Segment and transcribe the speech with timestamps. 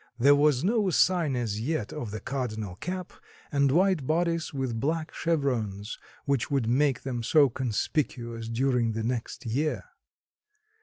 [0.17, 3.13] There was no sign as yet of the cardinal cap
[3.51, 9.45] and white bodice with black chevrons, which would make them so conspicuous during the next
[9.45, 9.83] year.